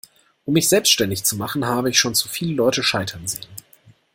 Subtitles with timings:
[0.45, 3.45] Um mich selbstständig zu machen, habe ich schon zu viele Leute scheitern sehen.